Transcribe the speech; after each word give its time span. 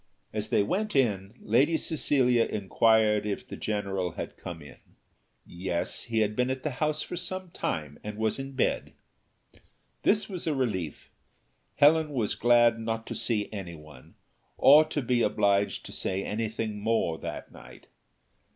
As 0.33 0.49
they 0.49 0.63
went 0.63 0.95
in, 0.95 1.35
Lady 1.41 1.77
Cecilia 1.77 2.45
inquired 2.45 3.27
if 3.27 3.47
the 3.47 3.55
general 3.55 4.13
had 4.13 4.35
come 4.35 4.59
in? 4.63 4.79
Yes, 5.45 6.05
he 6.05 6.21
had 6.21 6.35
been 6.35 6.49
at 6.49 6.65
home 6.65 6.93
for 6.93 7.15
some 7.15 7.51
time, 7.51 7.99
and 8.03 8.17
was 8.17 8.39
in 8.39 8.53
bed. 8.53 8.93
This 10.01 10.27
was 10.27 10.47
a 10.47 10.55
relief. 10.55 11.11
Helen 11.75 12.09
was 12.09 12.33
glad 12.33 12.79
not 12.79 13.05
to 13.05 13.13
see 13.13 13.47
any 13.51 13.75
one, 13.75 14.15
or 14.57 14.83
to 14.85 15.03
be 15.03 15.21
obliged 15.21 15.85
to 15.85 15.91
say 15.91 16.23
anything 16.23 16.79
more 16.79 17.19
that 17.19 17.51
night. 17.51 17.85